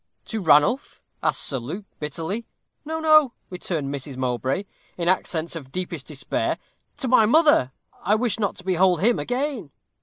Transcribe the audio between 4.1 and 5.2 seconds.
Mowbray, in